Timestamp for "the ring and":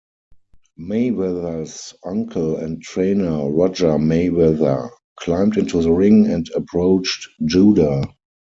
5.79-6.49